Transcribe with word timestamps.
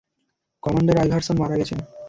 Commander 0.63 0.95
Iverson 0.97 1.35
মারা 1.41 1.55
গেছেন। 1.57 1.79